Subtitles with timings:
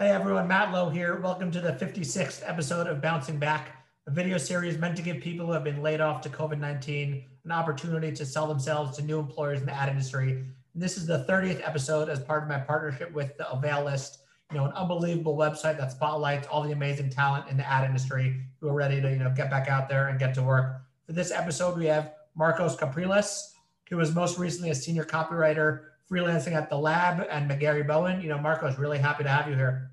[0.00, 1.18] Hey everyone, Matt Lowe here.
[1.18, 5.44] Welcome to the 56th episode of Bouncing Back, a video series meant to give people
[5.44, 9.18] who have been laid off to COVID 19 an opportunity to sell themselves to new
[9.18, 10.34] employers in the ad industry.
[10.34, 14.20] And this is the 30th episode as part of my partnership with the Avail List,
[14.52, 18.40] you know, an unbelievable website that spotlights all the amazing talent in the ad industry
[18.60, 20.80] who are ready to, you know, get back out there and get to work.
[21.06, 23.52] For this episode, we have Marcos Capriles,
[23.90, 28.20] who was most recently a senior copywriter freelancing at the lab and McGarry Bowen.
[28.20, 29.90] You know, Marcos, really happy to have you here.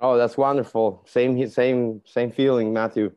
[0.00, 1.04] Oh, that's wonderful.
[1.06, 3.10] Same, same, same feeling, Matthew.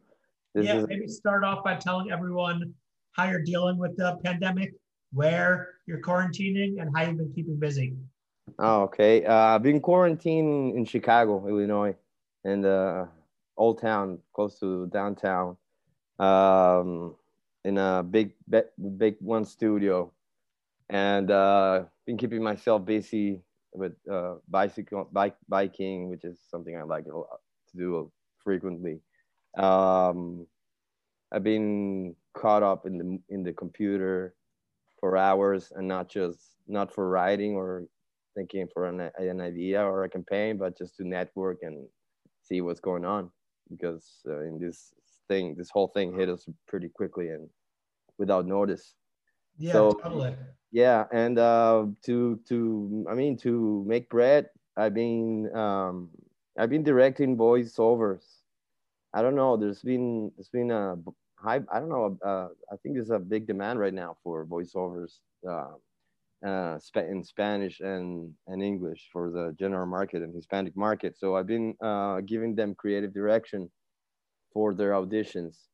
[0.54, 0.88] This yeah, is...
[0.88, 2.73] maybe start off by telling everyone
[3.14, 4.73] how you're dealing with the pandemic,
[5.14, 7.95] where you're quarantining, and how you've been keeping busy.
[8.58, 9.26] Oh, okay.
[9.26, 11.95] Uh, I've been quarantined in Chicago, Illinois,
[12.44, 13.08] in the
[13.58, 15.58] old town close to downtown,
[16.20, 17.16] um,
[17.64, 18.34] in a big,
[18.98, 20.12] big one studio,
[20.90, 23.42] and uh, been keeping myself busy
[23.74, 27.23] with uh, bicycle bike biking, which is something I like to
[27.73, 28.12] do
[28.44, 29.00] frequently.
[29.58, 30.45] Um,
[31.31, 34.36] I've been caught up in the in the computer
[35.00, 37.86] for hours, and not just not for writing or
[38.36, 41.88] thinking for an, an idea or a campaign, but just to network and
[42.44, 43.31] see what's going on.
[43.70, 44.94] Because uh, in this
[45.30, 47.48] thing, this whole thing hit us pretty quickly and
[48.18, 48.96] without notice.
[49.57, 50.35] Yeah, so, totally.
[50.71, 56.09] yeah and uh, to to i mean to make bread i've been um,
[56.57, 58.25] i've been directing voiceovers.
[59.13, 60.95] I don't know there's been there's been a
[61.35, 65.19] high i don't know uh, i think there's a big demand right now for voiceovers
[65.47, 65.73] uh,
[66.45, 71.17] uh, in spanish and and english for the general market and hispanic market.
[71.17, 73.69] So i've been uh, giving them creative direction
[74.53, 75.70] for their auditions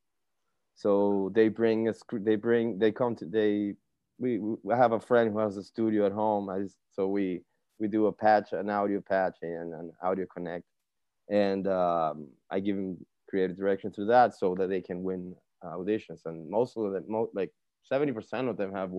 [0.78, 3.74] so they bring a they bring they come to they
[4.20, 6.50] we, we have a friend who has a studio at home.
[6.50, 7.42] I, so we
[7.80, 10.66] we do a patch, an audio patch, and an audio connect,
[11.30, 15.36] and um, I give them creative direction through that so that they can win
[15.66, 16.22] uh, auditions.
[16.26, 17.52] And most of them, most, like
[17.82, 18.92] seventy percent of them have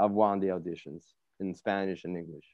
[0.00, 1.02] have won the auditions
[1.40, 2.46] in Spanish and English.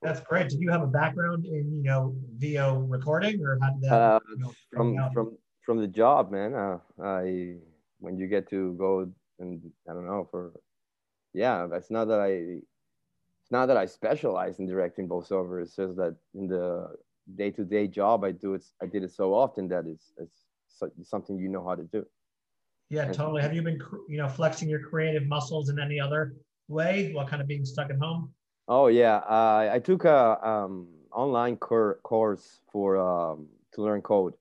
[0.00, 0.48] That's great.
[0.48, 3.92] Did you have a background in you know VO recording, or how did that?
[3.92, 6.54] Uh, you know, from from from the job, man.
[6.54, 7.56] Uh, I
[8.00, 10.52] when you get to go and I don't know for
[11.32, 15.62] yeah, it's not that I it's not that I specialize in directing voiceover.
[15.62, 16.88] It's just that in the
[17.36, 20.46] day-to-day job I do it, I did it so often that it's it's
[21.02, 22.06] something you know how to do.
[22.90, 23.42] Yeah, and, totally.
[23.42, 26.34] Have you been you know flexing your creative muscles in any other
[26.68, 28.32] way while kind of being stuck at home?
[28.68, 34.34] Oh yeah, uh, I took a um, online course for um, to learn code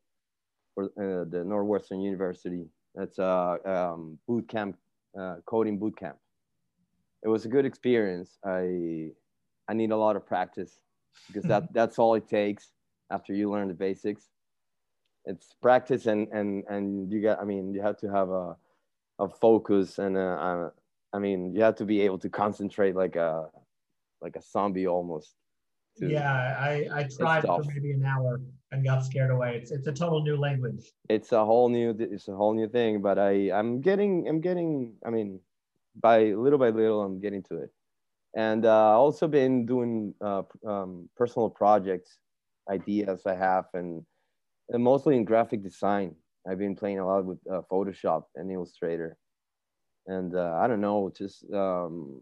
[0.75, 2.65] for uh, the Northwestern University.
[2.95, 4.77] That's a um, boot camp,
[5.17, 6.17] uh, coding boot camp
[7.23, 8.37] it was a good experience.
[8.45, 9.11] I
[9.67, 10.79] I need a lot of practice
[11.27, 12.71] because that that's all it takes
[13.09, 14.29] after you learn the basics.
[15.25, 17.39] It's practice and and and you got.
[17.39, 18.55] I mean, you have to have a
[19.19, 20.71] a focus and a, a,
[21.13, 23.47] I mean, you have to be able to concentrate like a
[24.21, 25.35] like a zombie almost.
[25.97, 29.57] Yeah, I I tried for maybe an hour and got scared away.
[29.57, 30.91] It's it's a total new language.
[31.09, 34.95] It's a whole new it's a whole new thing, but I I'm getting I'm getting
[35.05, 35.39] I mean
[35.95, 37.69] by little by little, I'm getting to it.
[38.35, 42.17] And uh, also been doing uh, um, personal projects,
[42.69, 44.03] ideas I have, and,
[44.69, 46.15] and, mostly in graphic design.
[46.49, 49.17] I've been playing a lot with uh, Photoshop and Illustrator.
[50.07, 52.21] And uh, I don't know, just um,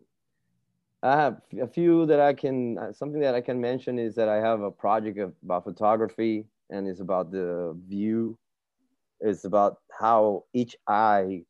[1.04, 4.30] I have a few that I can, uh, something that I can mention is that
[4.30, 8.38] I have a project about photography and it's about the view.
[9.20, 11.44] It's about how each eye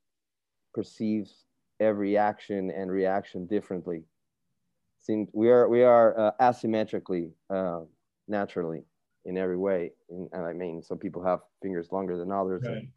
[0.73, 1.45] perceives
[1.79, 4.03] every action and reaction differently.
[4.99, 7.81] Since we are we are uh, asymmetrically uh,
[8.27, 8.83] naturally
[9.25, 12.63] in every way, and, and, I mean, some people have fingers longer than others.
[12.65, 12.87] Right.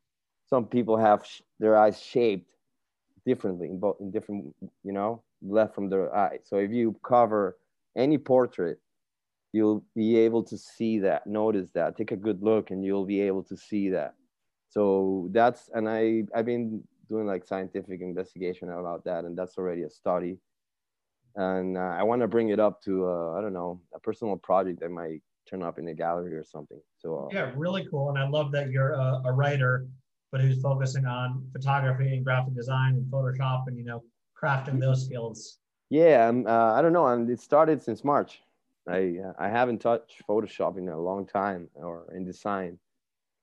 [0.46, 2.50] Some people have sh- their eyes shaped
[3.24, 6.38] differently in both in different, you know, left from their eye.
[6.42, 7.56] So if you cover
[7.96, 8.78] any portrait,
[9.52, 13.20] you'll be able to see that, notice that, take a good look, and you'll be
[13.20, 14.14] able to see that.
[14.68, 19.82] So that's and I I've been doing like scientific investigation about that, and that's already
[19.82, 20.38] a study.
[21.36, 24.36] And uh, I want to bring it up to uh, I don't know a personal
[24.36, 26.80] project that might turn up in a gallery or something.
[26.98, 28.08] So uh, yeah, really cool.
[28.08, 29.86] And I love that you're a, a, writer,
[30.32, 34.02] but who's focusing on photography and graphic design and Photoshop and you know
[34.44, 35.58] crafting those skills.
[35.90, 37.06] Yeah, um, uh, I don't know.
[37.06, 38.42] And it started since March.
[38.88, 42.78] I uh, I haven't touched Photoshop in a long time or in design.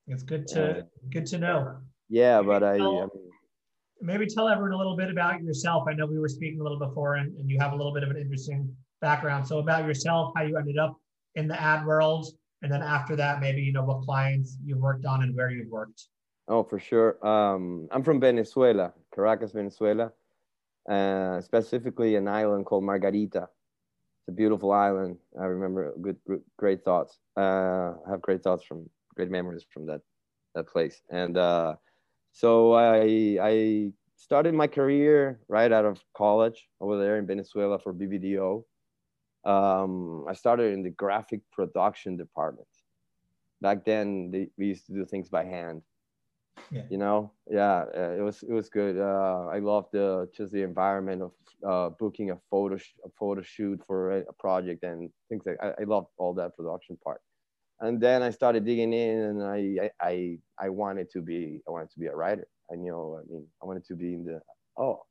[0.07, 1.77] It's good to good to know.
[2.09, 3.09] Yeah, but I, I mean,
[4.01, 5.85] maybe tell everyone a little bit about yourself.
[5.87, 8.03] I know we were speaking a little before, and, and you have a little bit
[8.03, 9.47] of an interesting background.
[9.47, 10.97] So about yourself, how you ended up
[11.35, 12.27] in the ad world,
[12.61, 15.69] and then after that, maybe you know what clients you've worked on and where you've
[15.69, 16.07] worked.
[16.47, 17.25] Oh, for sure.
[17.25, 20.11] Um, I'm from Venezuela, Caracas, Venezuela,
[20.89, 23.47] uh, specifically an island called Margarita.
[24.21, 25.17] It's a beautiful island.
[25.39, 26.17] I remember good,
[26.57, 27.19] great thoughts.
[27.37, 30.01] Uh, I have great thoughts from great memories from that
[30.55, 31.01] that place.
[31.09, 31.75] And uh,
[32.31, 37.93] so I I started my career right out of college over there in Venezuela for
[37.93, 38.63] BBDO.
[39.43, 42.67] Um, I started in the graphic production department.
[43.61, 45.81] Back then, they, we used to do things by hand.
[46.71, 46.83] Yeah.
[46.89, 48.97] You know, yeah, uh, it was it was good.
[48.97, 51.31] Uh, I loved the just the environment of
[51.67, 55.81] uh, booking a photo sh- a photo shoot for a, project and things like I,
[55.81, 57.21] I loved all that production part.
[57.81, 61.71] And then I started digging in, and I, I I I wanted to be I
[61.71, 62.47] wanted to be a writer.
[62.71, 64.39] I know I mean I wanted to be in the
[64.77, 65.01] oh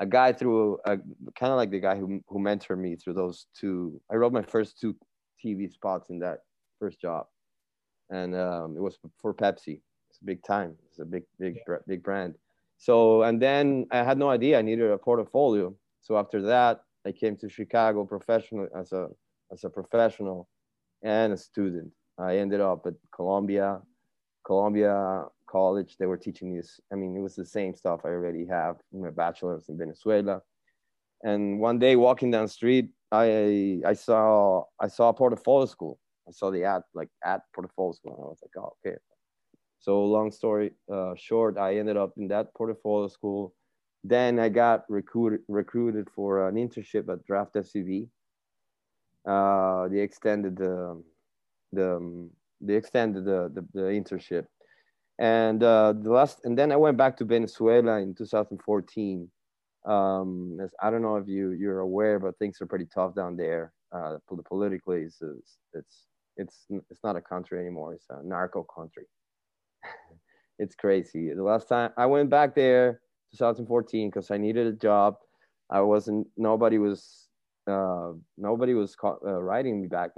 [0.00, 0.96] a guy through a
[1.38, 4.00] kind of like the guy who who mentored me through those two.
[4.10, 4.96] I wrote my first two
[5.42, 6.40] TV spots in that
[6.78, 7.26] first job,
[8.10, 9.80] and um, it was for Pepsi.
[10.24, 10.76] Big time.
[10.88, 11.76] It's a big big yeah.
[11.86, 12.34] big brand.
[12.78, 15.74] So and then I had no idea I needed a portfolio.
[16.00, 19.08] So after that, I came to Chicago professional as a
[19.52, 20.48] as a professional
[21.02, 21.90] and a student.
[22.18, 23.80] I ended up at Columbia,
[24.44, 26.80] Columbia college, they were teaching me this.
[26.92, 30.42] I mean, it was the same stuff I already have in my bachelor's in Venezuela.
[31.22, 33.26] And one day walking down the street, I
[33.92, 35.94] I saw I saw portfolio school.
[36.28, 38.14] I saw the ad like at portfolio school.
[38.16, 38.96] And I was like, oh, okay.
[39.84, 43.52] So long story uh, short, I ended up in that portfolio school.
[44.02, 48.08] Then I got recruited recruited for an internship at Draft FCB.
[49.28, 51.02] Uh, they extended the
[51.72, 52.30] the
[52.62, 54.46] they extended the, the, the internship
[55.18, 59.30] and uh, the last, and then I went back to Venezuela in 2014.
[59.84, 63.74] Um, I don't know if you you're aware, but things are pretty tough down there.
[63.92, 64.16] Uh,
[64.48, 65.20] politically, it's,
[65.74, 67.92] it's it's it's not a country anymore.
[67.92, 69.04] It's a narco country.
[70.58, 71.32] it's crazy.
[71.34, 73.00] The last time I went back there,
[73.32, 75.16] 2014, because I needed a job.
[75.70, 76.26] I wasn't.
[76.36, 77.28] Nobody was.
[77.66, 80.10] Uh, nobody was uh, writing me back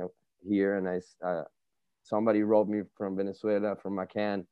[0.46, 1.26] here, and I.
[1.26, 1.44] Uh,
[2.02, 4.44] somebody wrote me from Venezuela, from McCann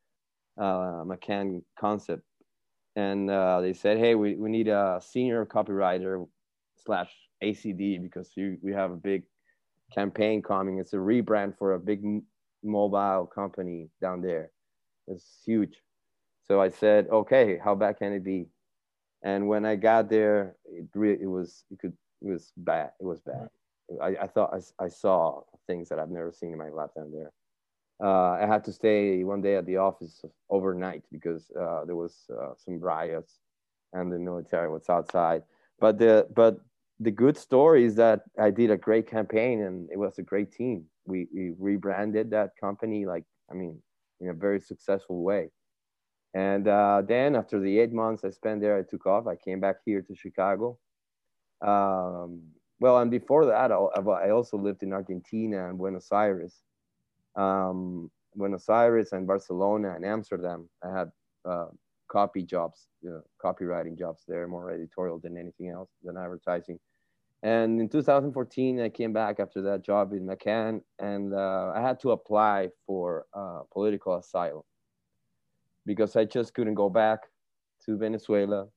[0.59, 2.23] uh, McCann concept,
[2.97, 6.27] and uh, they said, "Hey, we, we need a senior copywriter
[6.77, 7.11] slash
[7.43, 9.25] ACD because you, we have a big
[9.93, 10.79] campaign coming.
[10.79, 12.03] It's a rebrand for a big
[12.63, 14.51] mobile company down there.
[15.09, 15.83] It's huge."
[16.47, 18.49] So I said, "Okay, how bad can it be?"
[19.23, 22.93] And when I got there, it it was it could it was bad.
[23.01, 23.49] It was bad.
[24.01, 27.13] I, I thought I, I saw things that I've never seen in my life down
[27.13, 27.33] there
[28.03, 32.25] uh, I had to stay one day at the office overnight because uh, there was
[32.31, 33.41] uh, some riots
[33.93, 35.43] and the military was outside.
[35.81, 36.61] But the but
[37.01, 40.53] the good story is that I did a great campaign and it was a great
[40.53, 40.85] team.
[41.07, 43.81] We, we rebranded that company like I mean
[44.25, 45.51] in a very successful way.
[46.35, 49.27] And uh, then after the eight months I spent there, I took off.
[49.27, 50.79] I came back here to Chicago.
[51.65, 52.43] Um,
[52.81, 56.65] well, and before that, I also lived in Argentina and Buenos Aires
[57.37, 60.69] um, Buenos Aires and Barcelona and Amsterdam.
[60.83, 61.11] I had
[61.45, 61.67] uh,
[62.11, 66.79] copy jobs, you know, copywriting jobs there, more editorial than anything else than advertising.
[67.45, 72.01] And in 2014, I came back after that job in McCann, and uh, I had
[72.01, 74.63] to apply for uh, political asylum
[75.85, 77.19] because I just couldn't go back
[77.85, 78.69] to Venezuela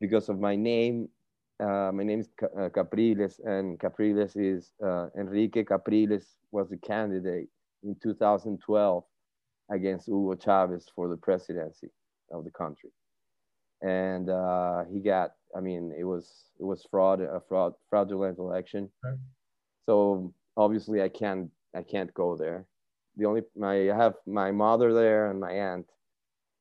[0.00, 1.08] because of my name.
[1.60, 7.48] Uh, my name is uh, Capriles, and Capriles is uh, Henrique Capriles was the candidate
[7.84, 9.04] in 2012
[9.70, 11.90] against Hugo Chavez for the presidency
[12.32, 12.90] of the country.
[13.82, 18.90] And uh, he got, I mean, it was it was fraud, a fraud, fraudulent election.
[19.02, 19.18] Right.
[19.86, 22.66] So obviously, I can't I can't go there.
[23.16, 25.86] The only my I have my mother there and my aunt,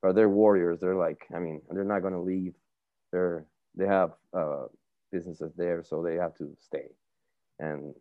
[0.03, 0.79] are they're warriors.
[0.79, 2.53] They're like, I mean, they're not going to leave.
[3.12, 3.45] They're
[3.75, 4.65] they have uh,
[5.12, 6.89] businesses there, so they have to stay.
[7.59, 7.93] And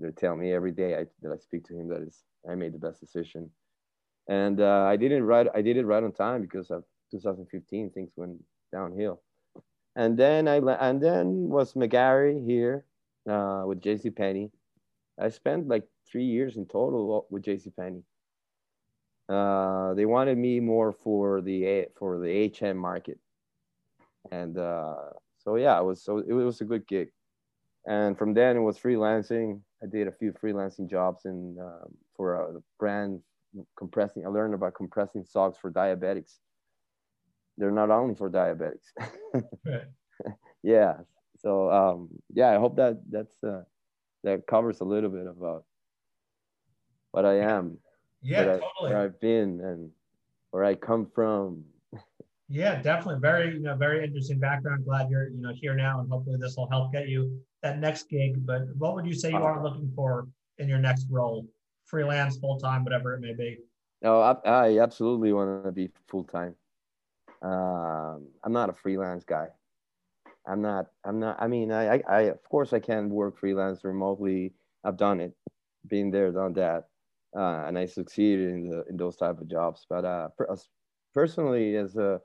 [0.00, 2.72] they tell me every day I, that I speak to him that is I made
[2.72, 3.50] the best decision.
[4.28, 5.48] And uh, I didn't write.
[5.54, 9.20] I did it right on time because of 2015 things went downhill.
[9.96, 12.84] And then I and then was McGarry here
[13.28, 14.50] uh, with JC Penney.
[15.18, 18.02] I spent like three years in total with JC Penney.
[19.28, 23.18] Uh, they wanted me more for the for the HM market,
[24.30, 24.94] and uh,
[25.38, 27.08] so yeah, it was so it was a good gig.
[27.86, 29.60] And from then it was freelancing.
[29.82, 33.20] I did a few freelancing jobs in um, for a brand
[33.78, 34.24] compressing.
[34.26, 36.38] I learned about compressing socks for diabetics.
[37.56, 38.90] They're not only for diabetics.
[40.62, 40.94] yeah.
[41.38, 43.62] So um, yeah, I hope that that's uh,
[44.24, 45.64] that covers a little bit about
[47.12, 47.78] what I am.
[48.22, 48.68] Yeah, where totally.
[48.80, 49.90] I, where I've been and
[50.50, 51.64] where I come from.
[52.48, 53.20] Yeah, definitely.
[53.20, 54.84] Very, you know, very interesting background.
[54.84, 58.08] Glad you're, you know, here now, and hopefully this will help get you that next
[58.08, 58.44] gig.
[58.44, 61.46] But what would you say you are looking for in your next role?
[61.86, 63.58] Freelance, full time, whatever it may be.
[64.02, 66.54] No, I, I absolutely want to be full time.
[67.42, 69.48] Um, I'm not a freelance guy.
[70.46, 70.86] I'm not.
[71.04, 71.36] I'm not.
[71.40, 74.52] I mean, I, I, I, of course, I can work freelance remotely.
[74.84, 75.32] I've done it,
[75.86, 76.88] been there, done that,
[77.36, 79.86] uh, and I succeeded in the in those type of jobs.
[79.88, 80.28] But uh,
[81.14, 82.20] personally, as a,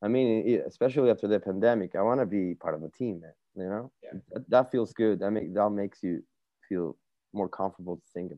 [0.00, 3.32] I mean, especially after the pandemic, I want to be part of a team, man.
[3.56, 4.20] You know, yeah.
[4.32, 5.18] that, that, feels good.
[5.20, 6.22] That make that makes you
[6.68, 6.96] feel
[7.32, 8.32] more comfortable to think,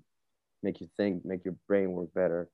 [0.63, 2.49] make you think, make your brain work better.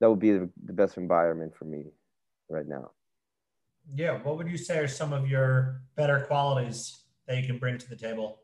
[0.00, 1.86] That would be the, the best environment for me
[2.48, 2.90] right now.
[3.94, 4.18] Yeah.
[4.22, 7.88] What would you say are some of your better qualities that you can bring to
[7.88, 8.40] the table?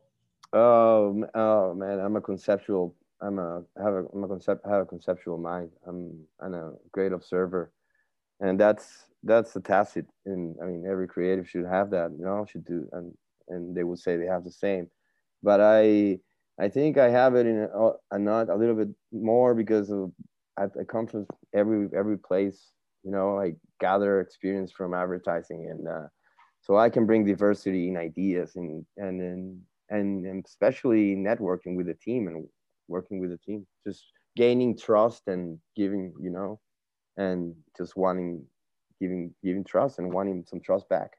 [0.53, 2.95] Oh, oh man, I'm a conceptual.
[3.21, 5.71] I'm a have a I'm a concept have a conceptual mind.
[5.87, 7.73] I'm I'm a great observer,
[8.41, 10.07] and that's that's a tacit.
[10.27, 12.11] And I mean, every creative should have that.
[12.19, 13.13] You know, should do, and
[13.49, 14.89] and they would say they have the same.
[15.43, 16.19] But I
[16.61, 20.13] I think I have it in a, a not a little bit more because of
[20.59, 22.73] I, I come from every every place
[23.05, 26.07] you know i gather experience from advertising and uh,
[26.61, 31.87] so i can bring diversity in ideas and and and, and, and especially networking with
[31.87, 32.47] the team and
[32.89, 33.67] working with the team.
[33.85, 34.05] Just
[34.37, 36.61] gaining trust and giving you know
[37.17, 38.45] and just wanting
[39.01, 41.11] giving giving trust and wanting some trust back.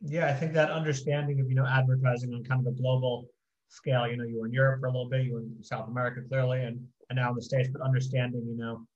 [0.00, 3.26] Yeah i think that understanding of you know advertising on kind of a global
[3.68, 5.88] scale you know you were in europe for a little bit you were in south
[5.88, 8.86] america clearly and and now in the states but understanding you know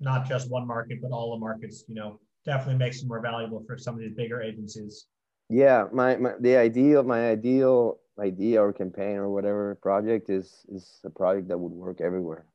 [0.00, 3.62] not just one market, but all the markets, you know, definitely makes it more valuable
[3.66, 5.06] for some of these bigger agencies.
[5.48, 11.00] Yeah, my, my the ideal my ideal idea or campaign or whatever project is is
[11.04, 12.46] a project that would work everywhere.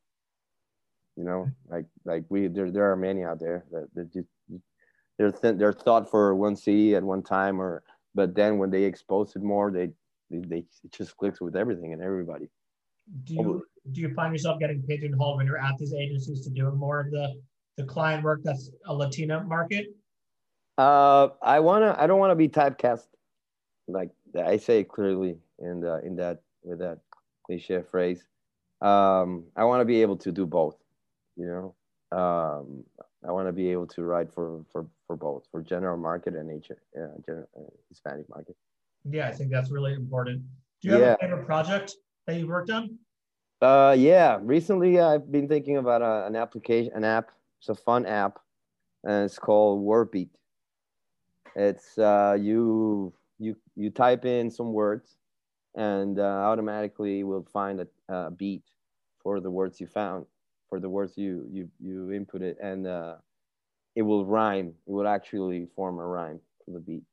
[1.15, 4.27] You know, like like we there there are many out there that, that just
[5.17, 7.83] they're th- they're thought for one city at one time or
[8.13, 9.91] but then when they expose it more they
[10.29, 12.49] they, they it just clicks with everything and everybody.
[13.23, 16.77] Do you do you find yourself getting pigeonholed when you're at these agencies to doing
[16.77, 17.33] more of the
[17.77, 19.87] the client work that's a Latina market?
[20.77, 21.95] Uh, I wanna.
[21.97, 23.07] I don't want to be typecast.
[23.87, 26.99] Like I say clearly in the in that with that
[27.45, 28.23] cliche phrase.
[28.81, 30.77] Um, I want to be able to do both.
[31.35, 31.47] You
[32.11, 32.83] know, um,
[33.27, 36.49] I want to be able to write for for for both for general market and
[36.51, 38.55] H, uh, general, uh, Hispanic market.
[39.09, 40.43] Yeah, I think that's really important.
[40.81, 41.13] Do you have yeah.
[41.13, 41.95] a favorite project
[42.27, 42.97] that you've worked on?
[43.61, 44.39] Uh, yeah.
[44.41, 47.31] Recently, I've been thinking about uh, an application, an app.
[47.59, 48.39] It's a fun app,
[49.03, 50.29] and it's called Wordbeat.
[51.55, 55.17] It's uh, you you you type in some words,
[55.75, 58.63] and uh, automatically will find a, a, beat
[59.21, 60.25] for the words you found,
[60.67, 63.15] for the words you you you input it, and uh,
[63.95, 64.73] it will rhyme.
[64.87, 67.03] It will actually form a rhyme for the beat.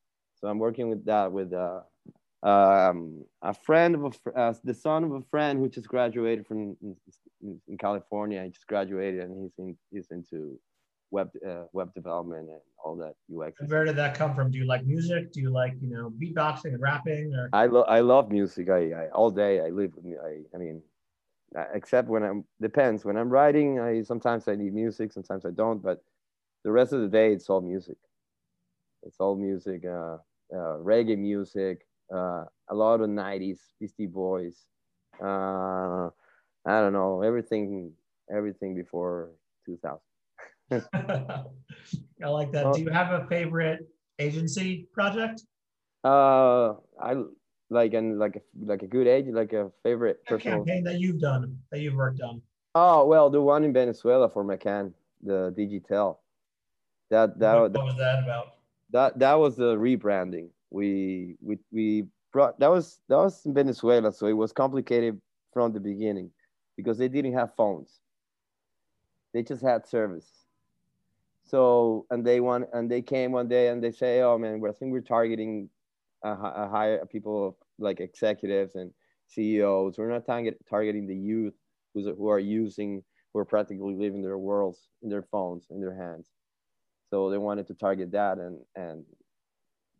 [0.40, 1.81] So I'm working with that with uh,
[2.42, 6.76] um, a friend of a, uh, the son of a friend who just graduated from
[6.83, 6.97] in,
[7.42, 8.42] in California.
[8.45, 10.59] He just graduated and he's in, he's into
[11.11, 13.61] web uh, web development and all that UX.
[13.61, 14.50] And where did that come from?
[14.50, 15.33] Do you like music?
[15.33, 17.35] Do you like you know beatboxing and rapping?
[17.35, 18.71] Or I love I love music.
[18.71, 20.14] I, I all day I live with me.
[20.23, 20.80] I I mean,
[21.57, 23.80] uh, except when I'm depends when I'm writing.
[23.80, 25.83] I sometimes I need music, sometimes I don't.
[25.83, 26.04] But
[26.64, 27.97] the rest of the day it's all music.
[29.02, 30.18] It's all music, uh,
[30.52, 34.67] uh reggae music, uh, a lot of 90s Beastie Boys.
[35.21, 36.11] Uh,
[36.67, 37.93] I don't know, everything,
[38.31, 39.31] everything before
[39.67, 40.00] 2000.
[40.93, 42.75] I like that.
[42.75, 43.88] Do you have a favorite
[44.19, 45.43] agency project?
[46.05, 47.15] Uh, I
[47.71, 51.00] like and like a, like a good age, like a favorite a personal campaign that
[51.00, 52.43] you've done that you've worked on.
[52.75, 56.19] Oh well, the one in Venezuela for McCann, the Digitel.
[57.11, 58.57] That that what, what was that about?
[58.91, 64.13] That that was the rebranding we we we brought that was that was in Venezuela,
[64.13, 65.21] so it was complicated
[65.53, 66.31] from the beginning
[66.77, 68.01] because they didn't have phones.
[69.33, 70.31] They just had service.
[71.45, 74.73] So and they want and they came one day and they say, "Oh man, I
[74.73, 75.71] think we're targeting
[76.23, 78.93] a, a higher people like executives and
[79.29, 79.99] CEOs.
[79.99, 81.55] We're not target, targeting the youth
[81.95, 85.95] who's, who are using who are practically living their worlds in their phones in their
[85.95, 86.29] hands.
[87.11, 89.05] So they wanted to target that and and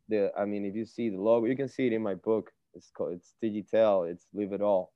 [0.09, 2.51] the I mean, if you see the logo, you can see it in my book.
[2.75, 4.11] It's called it's Digitel.
[4.11, 4.93] It's Live It All.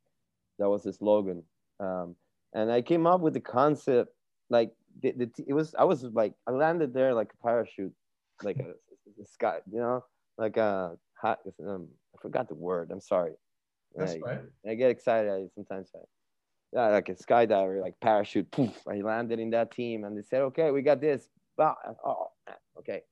[0.59, 1.43] That was the slogan.
[1.81, 2.15] Um,
[2.55, 4.13] and I came up with the concept
[4.53, 7.95] like the, the, it was I was like I landed there like a parachute,
[8.43, 8.75] like a,
[9.23, 10.05] a sky, you know,
[10.39, 11.41] like a hot.
[11.67, 12.91] Um, I forgot the word.
[12.93, 13.33] I'm sorry.
[13.97, 14.41] That's I, right.
[14.69, 15.31] I get excited.
[15.31, 15.99] I sometimes I,
[16.73, 18.51] yeah, like a skydiver, like parachute.
[18.51, 21.29] Poof, I landed in that team, and they said, "Okay, we got this."
[21.59, 22.29] Oh,
[22.79, 23.03] okay.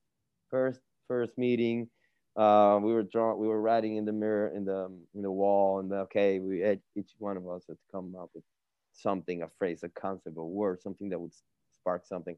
[0.51, 0.81] First,
[1.11, 1.89] first meeting,
[2.37, 5.81] uh, we were drawing, we were writing in the mirror, in the in the wall,
[5.81, 6.63] and okay, we
[6.95, 8.45] each one of us had to come up with
[8.93, 11.33] something, a phrase, a concept, a word, something that would
[11.73, 12.37] spark something.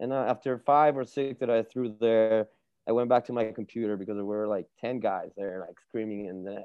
[0.00, 2.48] And uh, after five or six that I threw there,
[2.88, 6.28] I went back to my computer because there were like 10 guys there, like screaming.
[6.28, 6.60] And uh,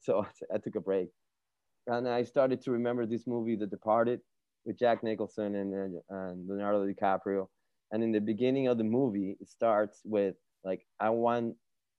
[0.00, 1.08] so I took a break.
[1.86, 4.20] And I started to remember this movie, The Departed,
[4.64, 7.48] with Jack Nicholson and, uh, and Leonardo DiCaprio.
[7.90, 11.56] And in the beginning of the movie, it starts with like, I want,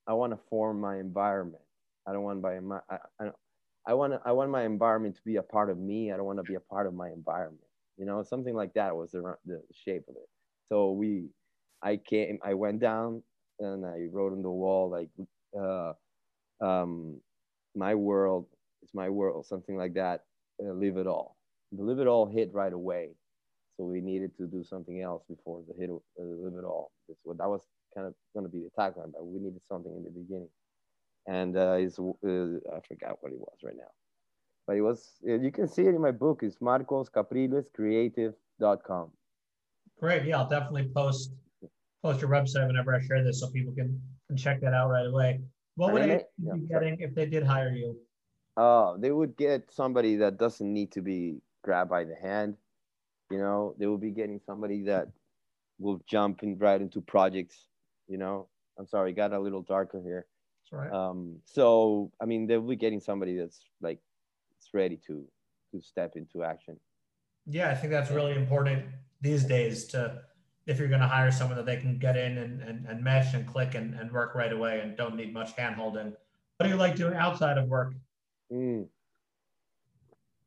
[0.08, 1.64] I want to form my environment.
[2.08, 3.30] I don't want by my, I, I,
[3.88, 6.12] I want, I want my environment to be a part of me.
[6.12, 7.64] I don't want to be a part of my environment.
[7.98, 10.30] You know, something like that was the, the shape of it.
[10.70, 11.30] So we,
[11.82, 13.24] I came, I went down
[13.60, 15.10] and I wrote on the wall like,
[15.60, 15.94] uh,
[16.62, 17.20] um,
[17.76, 18.48] my world
[18.84, 20.22] is my world, something like that.
[20.64, 21.38] Uh, live it all.
[21.72, 23.10] The live it all hit right away,
[23.78, 26.92] so we needed to do something else before the hit uh, live it all.
[27.24, 27.62] what that was
[27.96, 30.50] kind of going to be the tagline, but we needed something in the beginning.
[31.28, 32.12] And uh, it's, uh,
[32.76, 33.92] I forgot what it was right now,
[34.68, 35.14] but it was.
[35.24, 36.44] You can see it in my book.
[36.44, 39.12] It's marcoscaprilescreative.com.
[40.00, 40.26] Great.
[40.26, 41.32] Yeah, I'll definitely post
[42.04, 45.08] post your website whenever I share this so people can, can check that out right
[45.08, 45.40] away.
[45.76, 47.98] What would they yeah, be getting if they did hire you?
[48.58, 52.56] Uh, they would get somebody that doesn't need to be grabbed by the hand.
[53.32, 55.08] You know, they will be getting somebody that
[55.80, 57.68] will jump in right into projects.
[58.08, 60.26] You know, I'm sorry, got a little darker here.
[60.64, 60.92] That's right.
[60.92, 64.00] Um, so I mean, they'll be getting somebody that's like,
[64.58, 65.26] it's ready to
[65.72, 66.80] to step into action.
[67.46, 68.86] Yeah, I think that's really important
[69.22, 70.22] these days to
[70.66, 73.34] if you're going to hire someone that they can get in and, and, and mesh
[73.34, 76.14] and click and, and work right away and don't need much hand holding.
[76.56, 77.94] What do you like doing outside of work?
[78.52, 78.88] Mm.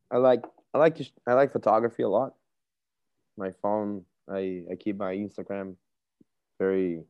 [0.09, 2.33] I like I like to, I like photography a lot.
[3.37, 5.75] My phone, I, I keep my Instagram
[6.57, 7.03] very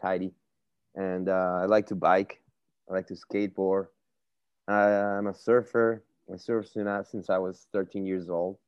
[0.00, 0.32] tidy,
[0.94, 2.40] and uh, I like to bike.
[2.88, 3.86] I like to skateboard.
[4.68, 6.04] I, I'm a surfer.
[6.28, 8.58] I surfed since, since I was 13 years old,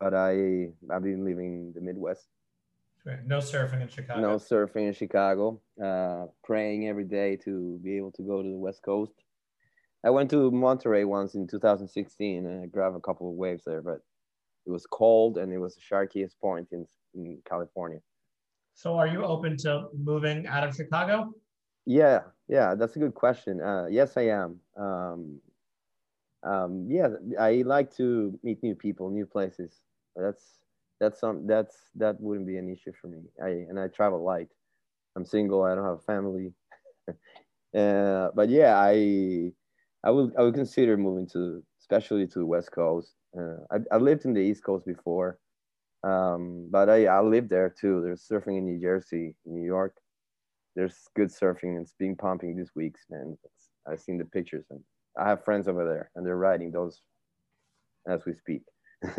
[0.00, 2.28] but I I've been living in the Midwest
[3.26, 4.20] no surfing in Chicago.
[4.20, 5.60] No surfing in Chicago.
[5.82, 9.12] Uh, praying every day to be able to go to the West Coast.
[10.04, 13.82] I went to Monterey once in 2016 and I grabbed a couple of waves there,
[13.82, 14.00] but
[14.66, 18.00] it was cold and it was the sharkiest point in, in California.
[18.74, 21.34] So, are you open to moving out of Chicago?
[21.86, 23.60] Yeah, yeah, that's a good question.
[23.60, 24.60] Uh, yes, I am.
[24.76, 25.40] Um,
[26.42, 27.08] um, yeah,
[27.40, 29.80] I like to meet new people, new places.
[30.16, 30.60] That's
[31.00, 33.22] that's some that's that wouldn't be an issue for me.
[33.42, 34.48] I and I travel light.
[35.16, 35.62] I'm single.
[35.62, 36.52] I don't have a family.
[37.76, 39.52] uh, but yeah, I
[40.04, 43.14] I will I would consider moving to especially to the West Coast.
[43.38, 45.38] Uh, I I lived in the East Coast before,
[46.04, 48.02] um, but I I lived there too.
[48.02, 49.96] There's surfing in New Jersey, New York.
[50.76, 51.80] There's good surfing.
[51.80, 53.38] It's been pumping these weeks, man.
[53.44, 54.80] It's, I've seen the pictures and
[55.18, 57.00] I have friends over there and they're riding those
[58.08, 58.62] as we speak.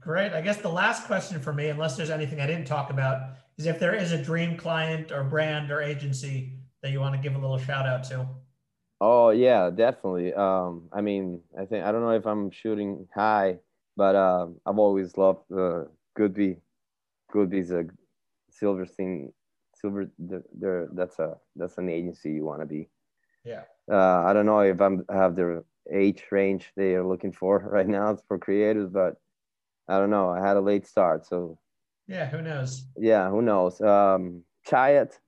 [0.00, 0.32] Great.
[0.32, 3.66] I guess the last question for me, unless there's anything I didn't talk about, is
[3.66, 7.34] if there is a dream client or brand or agency that you want to give
[7.34, 8.28] a little shout out to.
[9.00, 10.32] Oh yeah, definitely.
[10.32, 13.58] Um, I mean, I think I don't know if I'm shooting high,
[13.96, 15.84] but um, I've always loved uh,
[16.18, 16.56] Goodby.
[17.32, 17.84] Goodby's a
[18.50, 19.32] Silverstein.
[19.74, 20.10] Silver.
[20.18, 22.88] There, that's a that's an agency you want to be.
[23.44, 23.62] Yeah.
[23.90, 27.58] Uh, I don't know if I'm I have the age range they are looking for
[27.72, 29.16] right now for creators, but
[29.88, 30.30] I don't know.
[30.30, 31.58] I had a late start, so
[32.06, 32.86] yeah, who knows?
[32.96, 33.80] Yeah, who knows?
[33.80, 35.18] Um, Chiat,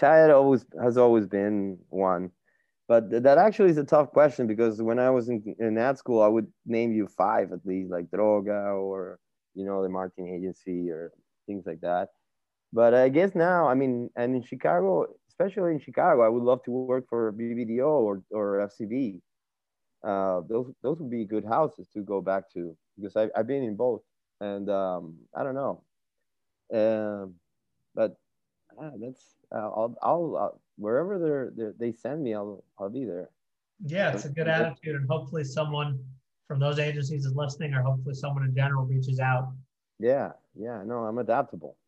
[0.00, 2.30] Chiat always has always been one,
[2.88, 5.98] but th- that actually is a tough question because when I was in, in that
[5.98, 9.18] school, I would name you five at least, like Droga or
[9.54, 11.12] you know the Martin Agency or
[11.46, 12.08] things like that.
[12.72, 16.62] But I guess now, I mean, and in Chicago, especially in Chicago, I would love
[16.64, 19.20] to work for BBDO or or FCB
[20.04, 23.62] uh, those those would be good houses to go back to because I, I've been
[23.62, 24.02] in both
[24.40, 25.84] and um, I don't know,
[26.74, 27.34] um,
[27.94, 28.16] but
[28.80, 33.30] uh, that's I'll, I'll, I'll wherever they're, they're, they send me I'll I'll be there.
[33.84, 36.00] Yeah, it's a good attitude, and hopefully someone
[36.52, 39.54] from those agencies is listening, or hopefully someone in general reaches out.
[39.98, 41.78] Yeah, yeah, no, I'm adaptable.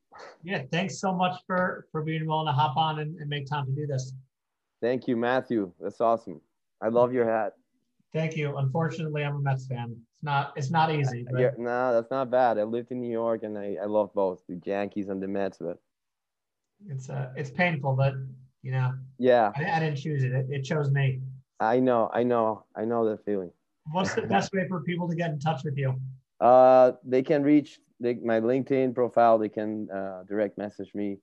[0.43, 3.67] Yeah, thanks so much for for being willing to hop on and, and make time
[3.67, 4.15] to do this.
[4.81, 5.71] Thank you, Matthew.
[5.79, 6.41] That's awesome.
[6.81, 7.53] I love your hat.
[8.15, 8.57] Thank you.
[8.57, 9.97] Unfortunately, I'm a Mets fan.
[10.15, 10.55] It's not.
[10.57, 11.27] It's not easy.
[11.31, 11.41] But...
[11.41, 12.59] Yeah, no, that's not bad.
[12.59, 15.59] I lived in New York, and I, I love both the Yankees and the Mets.
[15.61, 15.79] But
[16.89, 18.15] it's uh, it's painful, but
[18.63, 18.95] you know.
[19.19, 19.53] Yeah.
[19.57, 20.33] I, I didn't choose it.
[20.33, 20.47] it.
[20.49, 21.21] It chose me.
[21.61, 22.11] I know.
[22.15, 22.65] I know.
[22.75, 23.51] I know that feeling.
[23.93, 25.95] What's the best way for people to get in touch with you?
[26.41, 29.39] Uh, they can reach my LinkedIn profile.
[29.39, 31.19] They can uh, direct message me.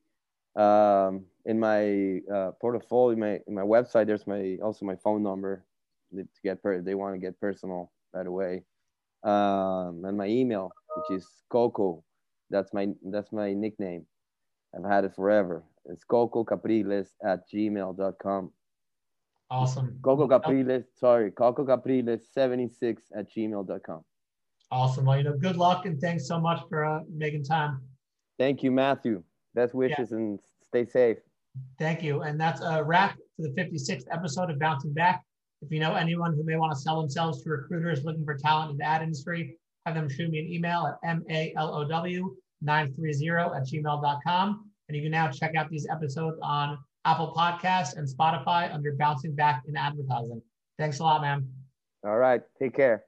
[0.56, 5.66] Um, in my uh, portfolio, my in my website, there's my also my phone number
[6.14, 8.64] to get per, they want to get personal right away.
[9.24, 12.04] Um, and my email, which is Coco.
[12.50, 14.06] That's my that's my nickname.
[14.76, 15.64] I've had it forever.
[15.86, 18.52] It's Coco Capriles at gmail.com.
[19.52, 20.00] Awesome.
[20.02, 24.02] Coco Capriles, sorry, Coco Capriles 76 at gmail.com.
[24.72, 25.06] Awesome.
[25.06, 27.82] Well, you know, good luck and thanks so much for uh, making time.
[28.40, 29.22] Thank you, Matthew.
[29.54, 30.18] Best wishes yeah.
[30.18, 31.18] and stay safe.
[31.78, 32.22] Thank you.
[32.22, 35.26] And that's a wrap for the 56th episode of Bouncing Back.
[35.62, 38.72] If you know anyone who may want to sell themselves to recruiters looking for talent
[38.72, 42.24] in the ad industry, have them shoot me an email at malow930
[42.64, 44.72] at gmail.com.
[44.88, 49.36] And you can now check out these episodes on Apple Podcasts and Spotify under Bouncing
[49.36, 50.42] Back in Advertising.
[50.78, 51.48] Thanks a lot, man.
[52.04, 52.42] All right.
[52.60, 53.06] Take care.